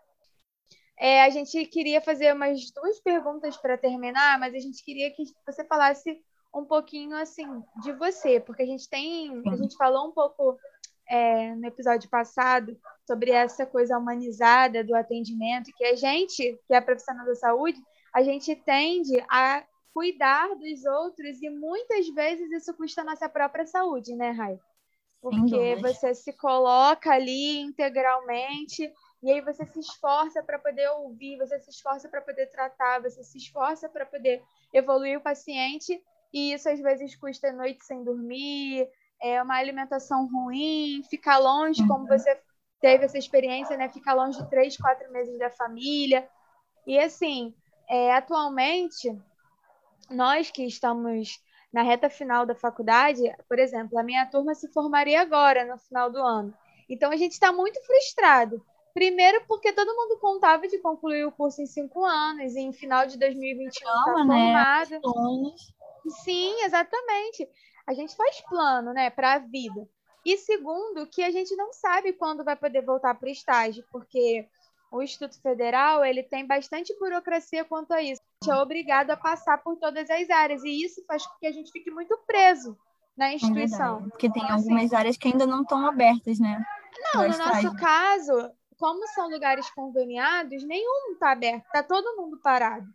É, 0.98 1.22
a 1.22 1.28
gente 1.28 1.66
queria 1.66 2.00
fazer 2.00 2.34
umas 2.34 2.70
duas 2.70 2.98
perguntas 3.00 3.58
para 3.58 3.76
terminar, 3.76 4.38
mas 4.38 4.54
a 4.54 4.58
gente 4.58 4.82
queria 4.82 5.10
que 5.10 5.24
você 5.44 5.64
falasse 5.64 6.22
um 6.54 6.64
pouquinho 6.64 7.16
assim 7.16 7.46
de 7.82 7.92
você, 7.92 8.40
porque 8.40 8.62
a 8.62 8.66
gente 8.66 8.88
tem, 8.88 9.42
a 9.46 9.56
gente 9.56 9.76
falou 9.76 10.08
um 10.08 10.12
pouco 10.12 10.58
é, 11.08 11.54
no 11.54 11.66
episódio 11.66 12.08
passado 12.08 12.76
sobre 13.06 13.30
essa 13.30 13.66
coisa 13.66 13.98
humanizada 13.98 14.84
do 14.84 14.94
atendimento, 14.94 15.72
que 15.76 15.84
a 15.84 15.96
gente, 15.96 16.58
que 16.66 16.74
é 16.74 16.80
profissional 16.80 17.26
da 17.26 17.34
saúde, 17.34 17.80
a 18.14 18.22
gente 18.22 18.54
tende 18.56 19.20
a 19.28 19.64
cuidar 19.92 20.54
dos 20.54 20.84
outros 20.84 21.42
e 21.42 21.50
muitas 21.50 22.08
vezes 22.08 22.50
isso 22.52 22.74
custa 22.74 23.02
a 23.02 23.04
nossa 23.04 23.28
própria 23.28 23.66
saúde, 23.66 24.14
né, 24.14 24.30
Rai? 24.30 24.58
Porque 25.20 25.76
você 25.76 26.14
se 26.14 26.32
coloca 26.32 27.10
ali 27.12 27.58
integralmente 27.58 28.90
e 29.22 29.30
aí 29.30 29.40
você 29.42 29.66
se 29.66 29.80
esforça 29.80 30.42
para 30.42 30.58
poder 30.58 30.88
ouvir, 30.92 31.36
você 31.36 31.58
se 31.58 31.70
esforça 31.70 32.08
para 32.08 32.22
poder 32.22 32.46
tratar, 32.46 33.02
você 33.02 33.22
se 33.22 33.36
esforça 33.36 33.88
para 33.88 34.06
poder 34.06 34.42
evoluir 34.72 35.18
o 35.18 35.22
paciente 35.22 36.02
e 36.32 36.52
isso 36.52 36.68
às 36.68 36.80
vezes 36.80 37.16
custa 37.16 37.52
noite 37.52 37.84
sem 37.84 38.04
dormir, 38.04 38.88
é 39.22 39.42
uma 39.42 39.56
alimentação 39.56 40.28
ruim, 40.28 41.02
ficar 41.08 41.38
longe, 41.38 41.86
como 41.86 42.00
uhum. 42.00 42.06
você 42.06 42.40
teve 42.80 43.04
essa 43.04 43.18
experiência, 43.18 43.76
né? 43.76 43.88
Ficar 43.88 44.14
longe 44.14 44.38
de 44.38 44.48
três, 44.48 44.76
quatro 44.76 45.10
meses 45.12 45.38
da 45.38 45.50
família. 45.50 46.26
E 46.86 46.98
assim, 46.98 47.54
é, 47.88 48.14
atualmente 48.14 49.14
nós 50.10 50.50
que 50.50 50.64
estamos 50.64 51.40
na 51.72 51.82
reta 51.82 52.10
final 52.10 52.44
da 52.44 52.54
faculdade, 52.54 53.22
por 53.48 53.58
exemplo, 53.58 53.98
a 53.98 54.02
minha 54.02 54.26
turma 54.26 54.54
se 54.54 54.72
formaria 54.72 55.20
agora, 55.20 55.64
no 55.64 55.78
final 55.78 56.10
do 56.10 56.18
ano. 56.18 56.52
Então, 56.88 57.12
a 57.12 57.16
gente 57.16 57.32
está 57.32 57.52
muito 57.52 57.80
frustrado. 57.86 58.60
Primeiro, 58.92 59.44
porque 59.46 59.72
todo 59.72 59.94
mundo 59.94 60.18
contava 60.18 60.66
de 60.66 60.78
concluir 60.78 61.24
o 61.24 61.30
curso 61.30 61.62
em 61.62 61.66
cinco 61.66 62.04
anos, 62.04 62.56
e 62.56 62.60
em 62.60 62.72
final 62.72 63.06
de 63.06 63.16
2021 63.16 63.68
está 63.70 64.04
formado. 64.04 64.90
Né? 64.90 65.00
Sim, 66.08 66.62
exatamente. 66.62 67.48
A 67.86 67.92
gente 67.92 68.14
faz 68.16 68.40
plano 68.42 68.92
né, 68.92 69.10
para 69.10 69.34
a 69.34 69.38
vida. 69.38 69.88
E 70.24 70.36
segundo, 70.36 71.06
que 71.06 71.22
a 71.22 71.30
gente 71.30 71.54
não 71.56 71.72
sabe 71.72 72.12
quando 72.12 72.44
vai 72.44 72.56
poder 72.56 72.82
voltar 72.82 73.14
para 73.14 73.26
o 73.26 73.32
estágio, 73.32 73.84
porque 73.90 74.46
o 74.92 75.02
Instituto 75.02 75.40
Federal 75.40 76.04
ele 76.04 76.22
tem 76.22 76.46
bastante 76.46 76.96
burocracia 76.98 77.64
quanto 77.64 77.92
a 77.92 78.02
isso. 78.02 78.20
A 78.42 78.44
gente 78.44 78.58
é 78.58 78.62
obrigado 78.62 79.10
a 79.10 79.16
passar 79.16 79.58
por 79.58 79.76
todas 79.76 80.10
as 80.10 80.28
áreas 80.28 80.62
e 80.64 80.84
isso 80.84 81.02
faz 81.06 81.26
com 81.26 81.38
que 81.38 81.46
a 81.46 81.52
gente 81.52 81.70
fique 81.70 81.90
muito 81.90 82.18
preso 82.26 82.76
na 83.16 83.30
é 83.30 83.34
instituição. 83.34 84.04
É 84.06 84.10
porque 84.10 84.30
tem 84.30 84.42
então, 84.42 84.56
assim, 84.56 84.70
algumas 84.70 84.92
áreas 84.92 85.16
que 85.16 85.28
ainda 85.28 85.46
não 85.46 85.62
estão 85.62 85.86
abertas, 85.86 86.38
né? 86.38 86.62
Não, 87.14 87.28
no 87.28 87.38
nosso 87.38 87.74
caso, 87.76 88.50
como 88.76 89.06
são 89.08 89.30
lugares 89.30 89.70
conveniados, 89.70 90.64
nenhum 90.64 91.12
está 91.12 91.32
aberto, 91.32 91.64
está 91.66 91.82
todo 91.82 92.16
mundo 92.16 92.38
parado. 92.42 92.86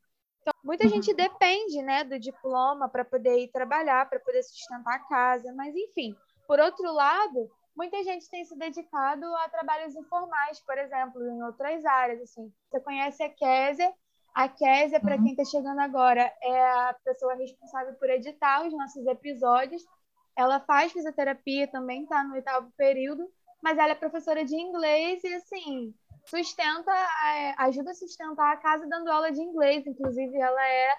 Então, 0.45 0.53
muita 0.63 0.83
uhum. 0.83 0.91
gente 0.91 1.11
depende, 1.11 1.81
né, 1.81 2.03
do 2.03 2.19
diploma 2.19 2.87
para 2.87 3.03
poder 3.03 3.39
ir 3.39 3.47
trabalhar, 3.47 4.07
para 4.07 4.19
poder 4.19 4.43
sustentar 4.43 4.93
a 4.93 4.99
casa, 4.99 5.51
mas 5.55 5.75
enfim. 5.75 6.15
Por 6.47 6.59
outro 6.59 6.93
lado, 6.93 7.49
muita 7.75 8.03
gente 8.03 8.29
tem 8.29 8.45
se 8.45 8.55
dedicado 8.55 9.25
a 9.37 9.49
trabalhos 9.49 9.95
informais, 9.95 10.59
por 10.59 10.77
exemplo, 10.77 11.27
em 11.27 11.41
outras 11.41 11.83
áreas. 11.83 12.21
Assim. 12.21 12.53
Você 12.69 12.79
conhece 12.79 13.23
a 13.23 13.29
Késia? 13.29 13.91
A 14.35 14.47
Késia, 14.47 14.99
para 14.99 15.15
uhum. 15.15 15.23
quem 15.23 15.31
está 15.31 15.45
chegando 15.45 15.79
agora, 15.79 16.31
é 16.43 16.61
a 16.61 16.95
pessoa 17.03 17.33
responsável 17.33 17.95
por 17.95 18.07
editar 18.11 18.67
os 18.67 18.73
nossos 18.73 19.03
episódios. 19.07 19.83
Ela 20.35 20.59
faz 20.59 20.91
fisioterapia, 20.91 21.67
também 21.67 22.03
está 22.03 22.23
no 22.23 22.35
oitavo 22.35 22.71
período, 22.77 23.27
mas 23.63 23.79
ela 23.79 23.93
é 23.93 23.95
professora 23.95 24.45
de 24.45 24.55
inglês 24.55 25.23
e, 25.23 25.33
assim, 25.33 25.95
sustenta, 26.25 26.91
ajuda 27.57 27.91
a 27.91 27.95
sustentar 27.95 28.53
a 28.53 28.57
casa 28.57 28.87
dando 28.87 29.09
aula 29.09 29.31
de 29.31 29.41
inglês. 29.41 29.85
Inclusive, 29.85 30.37
ela 30.37 30.67
é 30.67 30.95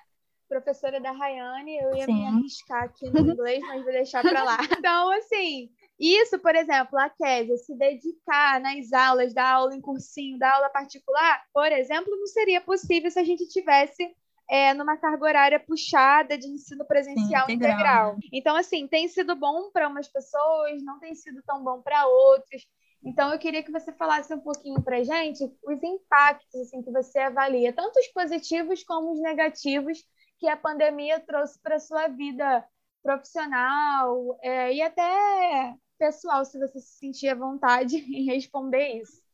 professora 0.48 1.00
da 1.00 1.12
Rayane. 1.12 1.76
Eu 1.78 1.94
ia 1.94 2.04
Sim. 2.04 2.14
me 2.14 2.26
arriscar 2.26 2.84
aqui 2.84 3.10
no 3.10 3.32
inglês, 3.32 3.60
mas 3.66 3.82
vou 3.82 3.92
deixar 3.92 4.22
para 4.22 4.42
lá. 4.42 4.58
Então, 4.86 5.10
assim, 5.12 5.70
isso, 5.98 6.38
por 6.38 6.54
exemplo, 6.54 6.98
a 6.98 7.08
Kézia 7.08 7.56
se 7.56 7.74
dedicar 7.76 8.60
nas 8.60 8.92
aulas, 8.92 9.34
dar 9.34 9.54
aula 9.54 9.74
em 9.74 9.80
cursinho, 9.80 10.38
dar 10.38 10.54
aula 10.54 10.70
particular, 10.70 11.42
por 11.52 11.70
exemplo, 11.72 12.16
não 12.16 12.26
seria 12.26 12.60
possível 12.60 13.10
se 13.10 13.18
a 13.18 13.24
gente 13.24 13.48
tivesse 13.48 14.14
é, 14.48 14.72
numa 14.74 14.96
carga 14.96 15.24
horária 15.24 15.60
puxada 15.60 16.38
de 16.38 16.46
ensino 16.46 16.84
presencial 16.84 17.46
Sim, 17.46 17.54
integral. 17.54 17.74
integral. 17.74 18.12
Né? 18.14 18.20
Então, 18.32 18.56
assim, 18.56 18.86
tem 18.86 19.08
sido 19.08 19.34
bom 19.34 19.70
para 19.72 19.88
umas 19.88 20.08
pessoas, 20.08 20.82
não 20.82 20.98
tem 21.00 21.14
sido 21.14 21.42
tão 21.44 21.64
bom 21.64 21.82
para 21.82 22.06
outras. 22.06 22.62
Então, 23.06 23.32
eu 23.32 23.38
queria 23.38 23.62
que 23.62 23.70
você 23.70 23.92
falasse 23.92 24.34
um 24.34 24.40
pouquinho 24.40 24.82
para 24.82 25.04
gente 25.04 25.44
os 25.64 25.82
impactos 25.82 26.60
assim, 26.60 26.82
que 26.82 26.90
você 26.90 27.20
avalia, 27.20 27.72
tanto 27.72 28.00
os 28.00 28.08
positivos 28.08 28.82
como 28.82 29.12
os 29.12 29.20
negativos 29.20 30.04
que 30.40 30.48
a 30.48 30.56
pandemia 30.56 31.20
trouxe 31.20 31.56
para 31.62 31.76
a 31.76 31.80
sua 31.80 32.08
vida 32.08 32.66
profissional 33.04 34.36
é, 34.42 34.74
e 34.74 34.82
até 34.82 35.76
pessoal, 35.96 36.44
se 36.44 36.58
você 36.58 36.80
se 36.80 36.98
sentir 36.98 37.28
à 37.28 37.34
vontade 37.36 37.96
em 38.12 38.26
responder 38.26 39.00
isso. 39.00 39.24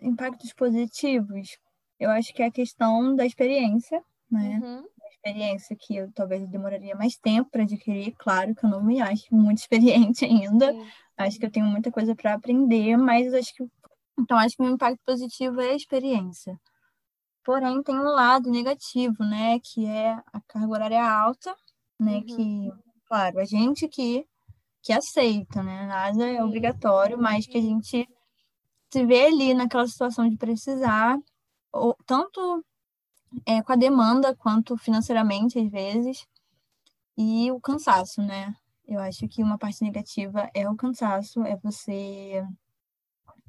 Impactos 0.00 0.52
positivos, 0.52 1.58
eu 1.98 2.10
acho 2.10 2.32
que 2.34 2.42
é 2.42 2.46
a 2.46 2.52
questão 2.52 3.16
da 3.16 3.24
experiência, 3.24 4.04
né? 4.30 4.60
Uhum. 4.62 4.84
experiência 5.10 5.76
que 5.76 5.96
eu 5.96 6.12
talvez 6.12 6.46
demoraria 6.46 6.94
mais 6.94 7.16
tempo 7.16 7.50
para 7.50 7.62
adquirir, 7.62 8.14
claro 8.16 8.54
que 8.54 8.64
eu 8.64 8.70
não 8.70 8.84
me 8.84 9.00
acho 9.00 9.34
muito 9.34 9.58
experiente 9.64 10.24
ainda, 10.24 10.72
Sim. 10.72 10.86
Acho 11.24 11.38
que 11.38 11.46
eu 11.46 11.50
tenho 11.50 11.66
muita 11.66 11.90
coisa 11.90 12.14
para 12.14 12.34
aprender, 12.34 12.96
mas 12.96 13.32
acho 13.34 13.54
que 13.54 13.64
então 14.18 14.36
acho 14.38 14.56
que 14.56 14.62
o 14.62 14.68
impacto 14.68 15.00
positivo 15.04 15.60
é 15.60 15.70
a 15.70 15.76
experiência. 15.76 16.58
Porém, 17.44 17.82
tem 17.82 17.96
um 17.98 18.04
lado 18.04 18.50
negativo, 18.50 19.24
né, 19.24 19.58
que 19.60 19.86
é 19.86 20.12
a 20.32 20.40
carga 20.46 20.68
horária 20.68 21.02
alta, 21.02 21.56
né, 21.98 22.16
uhum. 22.16 22.24
que, 22.26 22.72
claro, 23.06 23.40
a 23.40 23.44
gente 23.44 23.88
que 23.88 24.26
que 24.82 24.92
aceita, 24.92 25.62
né? 25.62 25.86
Nada 25.86 26.26
é 26.26 26.42
obrigatório, 26.42 27.18
mas 27.18 27.46
que 27.46 27.58
a 27.58 27.60
gente 27.60 28.08
se 28.92 29.06
vê 29.06 29.26
ali 29.26 29.54
naquela 29.54 29.86
situação 29.86 30.28
de 30.28 30.36
precisar, 30.36 31.18
ou, 31.72 31.96
tanto 32.06 32.64
é, 33.46 33.62
com 33.62 33.72
a 33.72 33.76
demanda 33.76 34.34
quanto 34.34 34.76
financeiramente, 34.76 35.58
às 35.58 35.70
vezes, 35.70 36.26
e 37.16 37.50
o 37.52 37.60
cansaço, 37.60 38.22
né? 38.22 38.54
Eu 38.90 38.98
acho 38.98 39.28
que 39.28 39.40
uma 39.40 39.56
parte 39.56 39.82
negativa 39.84 40.50
é 40.52 40.68
o 40.68 40.74
cansaço, 40.74 41.44
é 41.44 41.56
você 41.56 42.44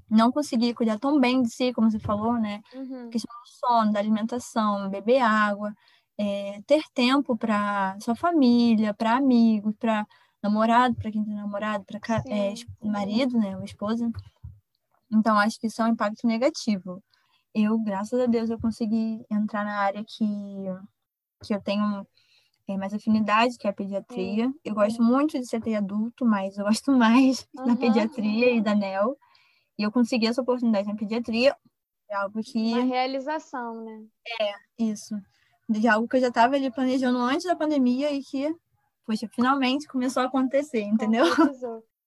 não 0.08 0.32
conseguir 0.32 0.76
cuidar 0.76 1.00
tão 1.00 1.20
bem 1.20 1.42
de 1.42 1.50
si, 1.50 1.74
como 1.74 1.90
você 1.90 1.98
falou, 1.98 2.34
né? 2.34 2.62
Uhum. 2.76 3.10
questão 3.10 3.36
do 3.36 3.50
sono, 3.50 3.92
da 3.92 4.00
alimentação, 4.00 4.88
beber 4.88 5.20
água, 5.20 5.74
é, 6.16 6.62
ter 6.68 6.84
tempo 6.94 7.36
para 7.36 7.98
sua 8.00 8.16
família, 8.16 8.94
para 8.94 9.16
amigos, 9.16 9.74
para 9.80 10.06
namorado, 10.44 10.96
para 10.96 11.12
quem 11.12 11.24
tem 11.26 11.34
namorado, 11.34 11.84
para 11.86 12.00
é, 12.28 12.54
marido, 12.84 13.36
né, 13.40 13.58
ou 13.58 13.64
esposa. 13.64 14.12
Então, 15.12 15.40
acho 15.40 15.60
que 15.60 15.68
isso 15.68 15.82
é 15.82 15.86
um 15.86 15.90
impacto 15.90 16.28
negativo. 16.28 17.04
Eu, 17.52 17.80
graças 17.80 18.20
a 18.20 18.28
Deus, 18.28 18.52
eu 18.52 18.60
consegui 18.60 19.26
entrar 19.30 19.66
na 19.66 19.80
área 19.80 20.04
que, 20.06 20.26
que 21.44 21.54
eu 21.56 21.62
tenho 21.62 22.06
é, 22.68 22.78
mais 22.78 22.94
afinidade, 22.94 23.58
que 23.58 23.68
é 23.68 23.70
a 23.70 23.74
pediatria. 23.74 24.48
Sim. 24.48 24.54
Eu 24.64 24.76
gosto 24.76 25.02
muito 25.02 25.40
de 25.40 25.46
CTI 25.46 25.76
adulto, 25.76 26.26
mas 26.26 26.58
eu 26.58 26.66
gosto 26.66 26.92
mais 26.98 27.48
uhum. 27.58 27.66
da 27.66 27.76
pediatria 27.76 28.52
e 28.52 28.62
da 28.62 28.76
NEL. 28.76 29.18
E 29.78 29.84
eu 29.84 29.92
consegui 29.92 30.28
essa 30.28 30.42
oportunidade 30.42 30.88
na 30.88 30.96
pediatria. 30.96 31.56
É 32.10 32.16
algo 32.16 32.42
que. 32.44 32.74
Uma 32.74 32.84
realização, 32.84 33.84
né? 33.84 34.04
É, 34.42 34.54
isso. 34.84 35.16
De 35.70 35.88
algo 35.88 36.08
que 36.08 36.18
eu 36.18 36.22
já 36.22 36.28
estava 36.28 36.56
ali 36.56 36.70
planejando 36.70 37.20
antes 37.20 37.46
da 37.46 37.56
pandemia 37.56 38.12
e 38.12 38.22
que 38.22 38.54
poxa, 39.06 39.28
finalmente 39.34 39.88
começou 39.88 40.24
a 40.24 40.28
acontecer, 40.28 40.82
entendeu? 40.82 41.26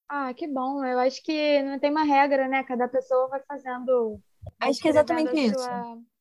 Ah, 0.08 0.32
que 0.34 0.46
bom. 0.46 0.84
Eu 0.84 0.98
acho 0.98 1.22
que 1.22 1.62
não 1.62 1.78
tem 1.78 1.90
uma 1.90 2.04
regra, 2.04 2.46
né? 2.46 2.62
Cada 2.64 2.88
pessoa 2.88 3.28
vai 3.28 3.40
fazendo. 3.48 4.20
Acho 4.60 4.80
que 4.80 4.88
é 4.88 4.90
exatamente 4.90 5.34
isso. 5.34 5.68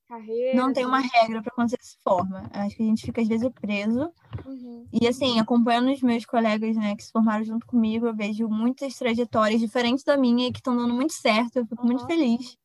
Carreira, 0.07 0.55
não 0.55 0.74
tem 0.74 0.86
uma 0.86 1.00
regra 1.00 1.41
para 1.41 1.51
acontecer 1.51 1.77
dessa 1.77 1.98
forma. 2.03 2.50
Acho 2.51 2.75
que 2.75 2.83
a 2.83 2.86
gente 2.86 3.05
fica 3.05 3.22
às 3.22 3.27
vezes 3.27 3.50
preso. 3.50 4.12
Uhum. 4.45 4.86
E 4.91 5.07
assim, 5.07 5.39
acompanhando 5.39 5.91
os 5.91 6.01
meus 6.01 6.25
colegas, 6.25 6.75
né, 6.75 6.95
que 6.95 7.03
se 7.03 7.12
formaram 7.12 7.43
junto 7.43 7.65
comigo, 7.65 8.07
eu 8.07 8.15
vejo 8.15 8.48
muitas 8.48 8.95
trajetórias 8.95 9.60
diferentes 9.60 10.03
da 10.03 10.17
minha 10.17 10.48
e 10.48 10.51
que 10.51 10.60
estão 10.60 10.75
dando 10.75 10.93
muito 10.93 11.13
certo. 11.13 11.57
Eu 11.57 11.65
fico 11.65 11.81
uhum. 11.81 11.88
muito 11.88 12.05
feliz, 12.05 12.57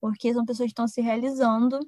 porque 0.00 0.32
são 0.32 0.44
pessoas 0.44 0.66
que 0.66 0.72
estão 0.72 0.86
se 0.86 1.00
realizando. 1.00 1.80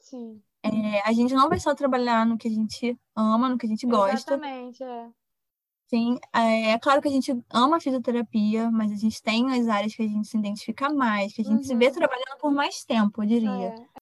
Sim. 0.00 0.40
É, 0.62 1.08
a 1.08 1.12
gente 1.12 1.34
não 1.34 1.48
vai 1.48 1.60
só 1.60 1.74
trabalhar 1.74 2.26
no 2.26 2.36
que 2.36 2.48
a 2.48 2.50
gente 2.50 2.98
ama, 3.14 3.48
no 3.48 3.58
que 3.58 3.66
a 3.66 3.68
gente 3.68 3.86
gosta. 3.86 4.34
Exatamente, 4.34 4.82
é. 4.82 5.08
Sim, 5.88 6.18
é, 6.34 6.72
é 6.72 6.78
claro 6.80 7.00
que 7.00 7.06
a 7.06 7.10
gente 7.12 7.32
ama 7.52 7.76
a 7.76 7.80
fisioterapia, 7.80 8.70
mas 8.72 8.90
a 8.90 8.96
gente 8.96 9.22
tem 9.22 9.52
as 9.52 9.68
áreas 9.68 9.94
que 9.94 10.02
a 10.02 10.08
gente 10.08 10.26
se 10.26 10.36
identifica 10.36 10.92
mais, 10.92 11.32
que 11.32 11.42
a 11.42 11.44
gente 11.44 11.58
uhum. 11.58 11.62
se 11.62 11.76
vê 11.76 11.86
uhum. 11.86 11.92
trabalhando 11.92 12.38
por 12.40 12.50
mais 12.50 12.84
tempo, 12.84 13.22
eu 13.22 13.26
diria. 13.26 13.50
É. 13.50 13.95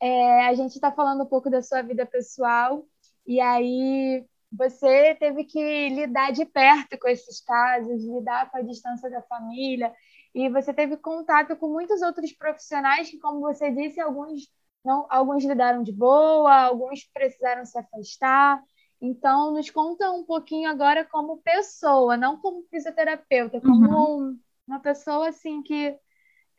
É, 0.00 0.46
a 0.46 0.54
gente 0.54 0.74
está 0.74 0.92
falando 0.92 1.24
um 1.24 1.26
pouco 1.26 1.50
da 1.50 1.60
sua 1.60 1.82
vida 1.82 2.06
pessoal 2.06 2.86
E 3.26 3.40
aí 3.40 4.24
você 4.50 5.14
teve 5.16 5.44
que 5.44 5.88
lidar 5.90 6.32
de 6.32 6.44
perto 6.46 6.98
com 6.98 7.08
esses 7.08 7.40
casos, 7.40 8.02
lidar 8.02 8.50
com 8.50 8.58
a 8.58 8.62
distância 8.62 9.10
da 9.10 9.20
família, 9.22 9.92
e 10.34 10.48
você 10.48 10.72
teve 10.72 10.96
contato 10.96 11.56
com 11.56 11.68
muitos 11.68 12.00
outros 12.02 12.32
profissionais 12.32 13.10
que, 13.10 13.18
como 13.18 13.40
você 13.40 13.70
disse, 13.70 14.00
alguns 14.00 14.48
não, 14.84 15.06
alguns 15.10 15.44
lidaram 15.44 15.82
de 15.82 15.92
boa, 15.92 16.62
alguns 16.62 17.04
precisaram 17.12 17.64
se 17.66 17.78
afastar. 17.78 18.62
Então, 19.00 19.52
nos 19.52 19.70
conta 19.70 20.10
um 20.10 20.24
pouquinho 20.24 20.70
agora 20.70 21.04
como 21.04 21.42
pessoa, 21.42 22.16
não 22.16 22.38
como 22.38 22.64
fisioterapeuta, 22.70 23.60
como 23.60 23.86
uhum. 23.86 24.38
uma 24.66 24.80
pessoa 24.80 25.28
assim 25.28 25.62
que 25.62 25.96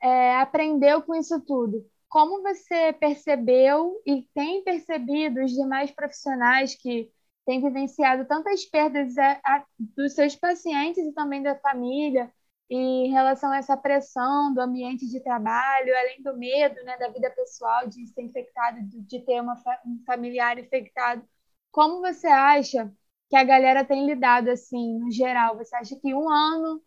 é, 0.02 0.36
aprendeu 0.36 1.02
com 1.02 1.16
isso 1.16 1.42
tudo. 1.42 1.84
Como 2.10 2.42
você 2.42 2.92
percebeu 2.94 4.02
e 4.06 4.24
tem 4.34 4.64
percebido 4.64 5.44
os 5.44 5.52
demais 5.52 5.92
profissionais 5.92 6.76
que 6.76 7.12
têm 7.46 7.62
vivenciado 7.62 8.26
tantas 8.26 8.66
perdas 8.66 9.18
a, 9.18 9.40
a, 9.46 9.66
dos 9.80 10.14
seus 10.14 10.36
pacientes 10.36 11.04
e 11.06 11.14
também 11.14 11.42
da 11.44 11.56
família, 11.60 12.32
em 12.70 13.10
relação 13.12 13.52
a 13.52 13.58
essa 13.58 13.76
pressão 13.78 14.54
do 14.54 14.62
ambiente 14.62 15.08
de 15.08 15.20
trabalho, 15.22 15.96
além 15.98 16.22
do 16.22 16.38
medo 16.38 16.84
né, 16.84 16.98
da 16.98 17.10
vida 17.10 17.30
pessoal 17.32 17.88
de 17.88 18.06
ser 18.08 18.22
infectado, 18.24 18.80
de 18.84 19.20
ter 19.22 19.42
uma, 19.42 19.56
um 19.86 20.04
familiar 20.06 20.58
infectado. 20.60 21.24
Como 21.72 22.02
você 22.02 22.28
acha 22.28 22.92
que 23.30 23.36
a 23.36 23.44
galera 23.44 23.84
tem 23.86 24.06
lidado 24.06 24.50
assim, 24.50 25.00
no 25.00 25.12
geral? 25.12 25.58
Você 25.58 25.76
acha 25.76 25.96
que 26.00 26.14
um 26.14 26.30
ano 26.30 26.82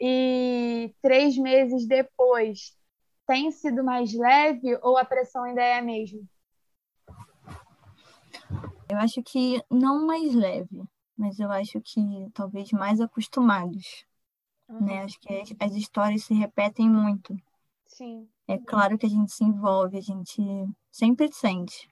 e 0.00 0.94
três 1.02 1.36
meses 1.38 1.86
depois 1.86 2.74
tem 3.26 3.50
sido 3.50 3.82
mais 3.82 4.12
leve 4.12 4.78
ou 4.82 4.96
a 4.96 5.04
pressão 5.04 5.44
ainda 5.44 5.62
é 5.62 5.78
a 5.78 5.82
mesma? 5.82 6.20
Eu 8.88 8.98
acho 8.98 9.22
que 9.22 9.62
não 9.70 10.06
mais 10.06 10.34
leve, 10.34 10.84
mas 11.16 11.38
eu 11.38 11.50
acho 11.50 11.80
que 11.80 12.30
talvez 12.32 12.70
mais 12.70 13.00
acostumados 13.00 14.06
Uhum. 14.68 14.84
Né? 14.84 15.02
Acho 15.02 15.18
que 15.20 15.32
as, 15.32 15.54
as, 15.60 15.74
histórias 15.74 16.24
se 16.24 16.34
repetem 16.34 16.90
muito. 16.90 17.36
Sim. 17.86 18.28
É 18.48 18.58
claro 18.58 18.98
que 18.98 19.06
a 19.06 19.08
gente 19.08 19.32
se 19.32 19.44
envolve, 19.44 19.96
a 19.96 20.00
gente 20.00 20.42
sempre 20.90 21.30
sente. 21.32 21.88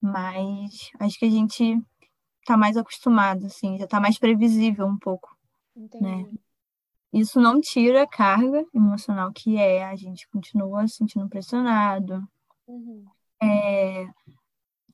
Mas 0.00 0.90
acho 1.00 1.18
que 1.18 1.24
a 1.24 1.30
gente 1.30 1.82
tá 2.44 2.56
mais 2.56 2.76
acostumado, 2.76 3.46
assim, 3.46 3.78
já 3.78 3.86
tá 3.86 4.00
mais 4.00 4.18
previsível 4.18 4.86
um 4.86 4.98
pouco. 4.98 5.36
Entendi. 5.74 6.04
Né? 6.04 6.30
Isso 7.12 7.40
não 7.40 7.60
tira 7.60 8.02
a 8.02 8.06
carga 8.06 8.64
emocional 8.74 9.32
que 9.32 9.56
é, 9.56 9.84
a 9.84 9.96
gente 9.96 10.28
continua 10.28 10.86
se 10.86 10.96
sentindo 10.96 11.28
pressionado. 11.28 12.26
Uhum. 12.66 13.06
É, 13.42 14.06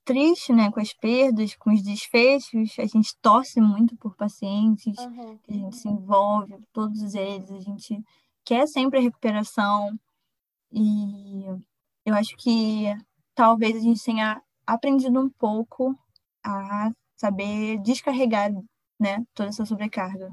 triste, 0.04 0.52
né, 0.52 0.70
com 0.70 0.80
as 0.80 0.92
perdas, 0.92 1.54
com 1.56 1.72
os 1.72 1.82
desfechos, 1.82 2.76
a 2.78 2.86
gente 2.86 3.16
torce 3.20 3.60
muito 3.60 3.96
por 3.96 4.16
pacientes, 4.16 4.98
uhum. 4.98 5.38
a 5.48 5.52
gente 5.52 5.76
se 5.76 5.88
envolve, 5.88 6.56
todos 6.72 7.14
eles, 7.14 7.50
a 7.50 7.60
gente 7.60 8.02
quer 8.44 8.66
sempre 8.66 8.98
a 8.98 9.02
recuperação 9.02 9.98
e 10.72 11.44
eu 12.04 12.14
acho 12.14 12.36
que 12.36 12.86
talvez 13.34 13.76
a 13.76 13.80
gente 13.80 14.02
tenha 14.02 14.42
aprendido 14.66 15.20
um 15.20 15.30
pouco 15.30 15.96
a 16.44 16.90
saber 17.14 17.78
descarregar, 17.78 18.50
né, 18.98 19.24
toda 19.34 19.50
essa 19.50 19.64
sobrecarga. 19.64 20.30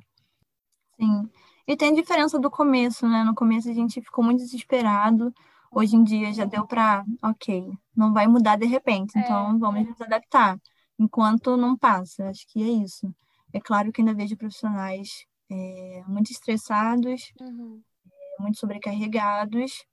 Sim. 0.95 1.29
E 1.69 1.77
tem 1.77 1.93
diferença 1.93 2.37
do 2.37 2.49
começo, 2.49 3.07
né? 3.07 3.23
No 3.23 3.33
começo 3.33 3.69
a 3.69 3.73
gente 3.73 4.01
ficou 4.01 4.23
muito 4.23 4.39
desesperado, 4.39 5.33
Hoje 5.71 5.95
em 5.95 6.03
dia 6.03 6.33
já 6.33 6.45
deu 6.45 6.65
para, 6.65 7.05
ok, 7.23 7.71
não 7.95 8.11
vai 8.11 8.27
mudar 8.27 8.57
de 8.57 8.65
repente, 8.65 9.15
é. 9.17 9.21
então 9.21 9.59
vamos 9.59 9.87
nos 9.87 10.01
adaptar, 10.01 10.59
enquanto 10.97 11.55
não 11.55 11.77
passa. 11.77 12.27
Acho 12.27 12.45
que 12.47 12.63
é 12.63 12.83
isso. 12.83 13.13
É 13.53 13.59
claro 13.59 13.91
que 13.91 14.01
ainda 14.01 14.13
vejo 14.13 14.35
profissionais 14.35 15.25
é, 15.49 16.03
muito 16.07 16.31
estressados, 16.31 17.31
uhum. 17.39 17.81
é, 18.11 18.41
muito 18.41 18.59
sobrecarregados, 18.59 19.85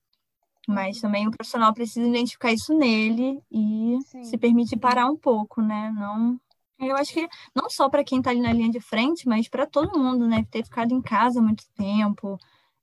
mas 0.66 0.96
uhum. 0.96 1.02
também 1.02 1.28
o 1.28 1.30
profissional 1.30 1.74
precisa 1.74 2.08
identificar 2.08 2.52
isso 2.52 2.76
nele 2.76 3.38
e 3.50 3.98
Sim. 4.06 4.24
se 4.24 4.38
permitir 4.38 4.78
parar 4.78 5.06
um 5.06 5.16
pouco, 5.16 5.60
né? 5.60 5.92
Não 5.94 6.40
eu 6.78 6.96
acho 6.96 7.12
que 7.12 7.28
não 7.54 7.70
só 7.70 7.88
para 7.88 8.04
quem 8.04 8.18
está 8.18 8.30
ali 8.30 8.40
na 8.40 8.52
linha 8.52 8.70
de 8.70 8.80
frente, 8.80 9.28
mas 9.28 9.48
para 9.48 9.66
todo 9.66 9.98
mundo, 9.98 10.26
né? 10.26 10.44
Ter 10.50 10.64
ficado 10.64 10.92
em 10.92 11.00
casa 11.00 11.40
muito 11.40 11.64
tempo, 11.74 12.38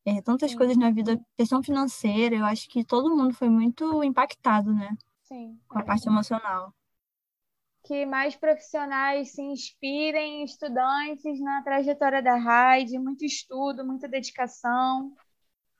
é, 0.05 0.21
tantas 0.21 0.51
Sim. 0.51 0.57
coisas 0.57 0.77
na 0.77 0.91
vida, 0.91 1.19
questão 1.37 1.61
financeira, 1.63 2.35
eu 2.35 2.45
acho 2.45 2.67
que 2.69 2.83
todo 2.83 3.15
mundo 3.15 3.33
foi 3.33 3.49
muito 3.49 4.03
impactado, 4.03 4.73
né? 4.73 4.95
Sim. 5.23 5.59
Com 5.67 5.79
a 5.79 5.83
parte 5.83 6.07
emocional. 6.07 6.73
Que 7.85 8.05
mais 8.05 8.35
profissionais 8.35 9.31
se 9.31 9.41
inspirem, 9.41 10.43
estudantes, 10.43 11.39
na 11.39 11.61
trajetória 11.63 12.21
da 12.21 12.35
RAID, 12.35 12.97
muito 12.97 13.25
estudo, 13.25 13.85
muita 13.85 14.07
dedicação, 14.07 15.13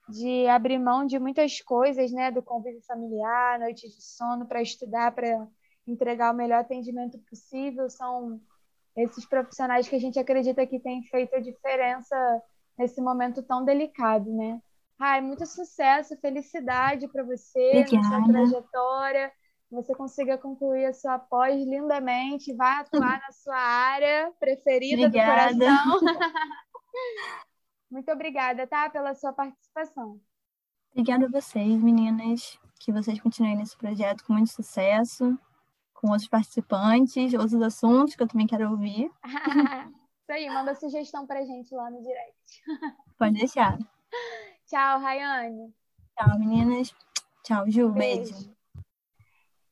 de 0.09 0.47
abrir 0.47 0.79
mão 0.79 1.05
de 1.05 1.17
muitas 1.17 1.61
coisas, 1.61 2.11
né? 2.11 2.29
Do 2.29 2.43
convívio 2.43 2.81
familiar, 2.81 3.59
noite 3.59 3.87
de 3.87 4.01
sono, 4.01 4.45
para 4.45 4.61
estudar, 4.61 5.13
para 5.13 5.47
entregar 5.87 6.33
o 6.33 6.37
melhor 6.37 6.59
atendimento 6.59 7.17
possível. 7.29 7.89
São 7.89 8.39
esses 8.95 9.25
profissionais 9.25 9.87
que 9.87 9.95
a 9.95 9.99
gente 9.99 10.19
acredita 10.19 10.65
que 10.65 10.79
têm 10.79 11.03
feito 11.03 11.35
a 11.35 11.39
diferença 11.39 12.15
nesse 12.77 13.01
momento 13.01 13.41
tão 13.43 13.63
delicado, 13.63 14.31
né? 14.31 14.61
Ai, 14.99 15.21
muito 15.21 15.45
sucesso, 15.45 16.17
felicidade 16.17 17.07
para 17.07 17.23
você 17.23 17.81
Obrigada. 17.81 18.09
na 18.09 18.09
sua 18.09 18.27
trajetória. 18.27 19.31
Você 19.71 19.95
consiga 19.95 20.37
concluir 20.37 20.85
a 20.85 20.93
sua 20.93 21.17
pós 21.17 21.55
lindamente, 21.65 22.53
vá 22.53 22.79
atuar 22.79 23.19
na 23.19 23.31
sua 23.31 23.57
área 23.57 24.31
preferida 24.39 25.07
obrigada. 25.07 25.53
do 25.53 25.59
coração. 25.59 25.99
muito 27.89 28.11
obrigada, 28.11 28.67
tá? 28.67 28.87
Pela 28.89 29.15
sua 29.15 29.33
participação. 29.33 30.19
Obrigada 30.91 31.25
a 31.25 31.29
vocês, 31.29 31.81
meninas. 31.81 32.59
Que 32.79 32.91
vocês 32.91 33.19
continuem 33.19 33.55
nesse 33.55 33.75
projeto 33.75 34.23
com 34.25 34.33
muito 34.33 34.51
sucesso, 34.51 35.37
com 36.03 36.09
outros 36.09 36.27
participantes, 36.27 37.33
outros 37.33 37.61
assuntos 37.61 38.13
que 38.13 38.21
eu 38.21 38.27
também 38.27 38.45
quero 38.45 38.69
ouvir. 38.69 39.09
Isso 40.19 40.31
aí, 40.31 40.49
manda 40.49 40.75
sugestão 40.75 41.25
pra 41.25 41.45
gente 41.45 41.73
lá 41.73 41.89
no 41.89 42.01
direct. 42.01 42.61
Pode 43.17 43.39
deixar. 43.39 43.77
Tchau, 44.67 44.99
Rayane. 44.99 45.73
Tchau, 46.17 46.39
meninas. 46.39 46.93
Tchau, 47.41 47.69
Ju. 47.69 47.89
Beijo. 47.93 48.33
beijo. 48.33 48.55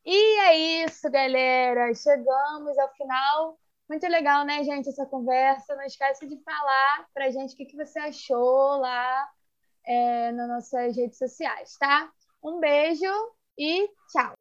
E 0.05 0.39
é 0.39 0.85
isso, 0.85 1.11
galera. 1.11 1.93
Chegamos 1.93 2.77
ao 2.77 2.93
final. 2.95 3.59
Muito 3.89 4.07
legal, 4.07 4.45
né, 4.45 4.63
gente, 4.63 4.87
essa 4.87 5.05
conversa. 5.05 5.75
Não 5.75 5.83
esquece 5.83 6.25
de 6.27 6.41
falar 6.43 7.07
pra 7.13 7.29
gente 7.29 7.53
o 7.53 7.57
que, 7.57 7.65
que 7.65 7.75
você 7.75 7.99
achou 7.99 8.77
lá 8.77 9.29
é, 9.85 10.31
nas 10.31 10.47
nossas 10.47 10.95
redes 10.95 11.17
sociais, 11.17 11.75
tá? 11.77 12.09
Um 12.41 12.59
beijo 12.59 13.11
e 13.57 13.89
tchau. 14.11 14.40